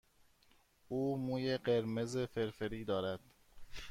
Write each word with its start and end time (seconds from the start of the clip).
او 0.87 1.17
موی 1.17 1.57
قرمز 1.57 2.17
فرفری 2.17 2.85
دارد. 2.85 3.19